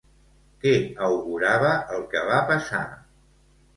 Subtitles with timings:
[0.63, 0.71] Què
[1.09, 2.85] augurava el que va passar?